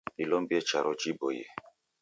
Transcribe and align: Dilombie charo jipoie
Dilombie 0.17 0.65
charo 0.69 0.91
jipoie 0.99 1.45